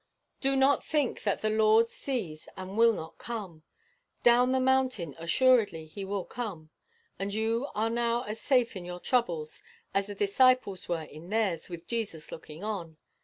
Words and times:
Do 0.39 0.55
not 0.55 0.83
think 0.83 1.21
that 1.21 1.41
the 1.43 1.51
Lord 1.51 1.87
sees 1.87 2.49
and 2.57 2.75
will 2.75 2.91
not 2.93 3.19
come. 3.19 3.61
Down 4.23 4.51
the 4.51 4.59
mountain 4.59 5.13
assuredly 5.19 5.85
he 5.85 6.03
will 6.03 6.25
come, 6.25 6.71
and 7.19 7.31
you 7.31 7.67
are 7.75 7.91
now 7.91 8.23
as 8.23 8.41
safe 8.41 8.75
in 8.75 8.83
your 8.83 8.99
troubles 8.99 9.61
as 9.93 10.07
the 10.07 10.15
disciples 10.15 10.89
were 10.89 11.03
in 11.03 11.29
theirs 11.29 11.69
with 11.69 11.85
Jesus 11.85 12.31
looking 12.31 12.63
on. 12.63 12.97